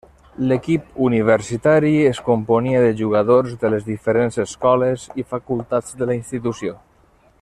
L'equip 0.51 0.95
universitari 1.07 1.91
es 2.13 2.21
componia 2.29 2.79
de 2.85 2.89
jugadors 3.01 3.53
de 3.65 3.71
les 3.75 3.85
diferents 3.91 4.41
escoles 4.45 5.05
i 5.25 5.27
facultats 5.35 6.01
de 6.01 6.09
la 6.13 6.17
Institució. 6.23 6.75